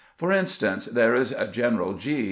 [0.17, 2.19] For instance, there is General G